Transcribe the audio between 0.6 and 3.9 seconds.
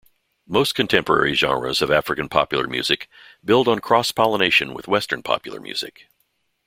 contemporary genres of African popular music build on